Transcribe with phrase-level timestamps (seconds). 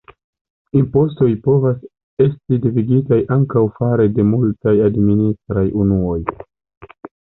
[0.79, 6.23] Impostoj povas esti devigitaj ankaŭ fare de multaj administraj unuoj.